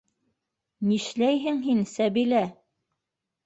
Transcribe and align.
Нишләйһең 0.93 1.61
һин, 1.67 1.87
Сәбилә?! 1.95 2.43